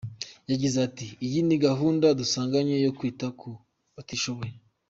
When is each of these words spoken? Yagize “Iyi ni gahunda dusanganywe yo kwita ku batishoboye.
Yagize 0.51 0.79
“Iyi 1.25 1.39
ni 1.47 1.57
gahunda 1.65 2.07
dusanganywe 2.19 2.77
yo 2.85 2.91
kwita 2.97 3.25
ku 3.39 3.49
batishoboye. 3.95 4.55